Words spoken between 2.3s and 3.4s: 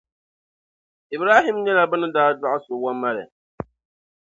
dɔɣi so Wamale.